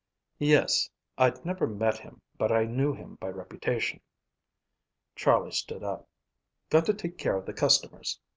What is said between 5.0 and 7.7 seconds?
Charlie stood up. "Got to take care of the